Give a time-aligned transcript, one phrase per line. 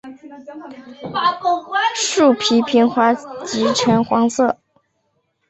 [1.95, 4.57] 树皮平滑及呈黄色。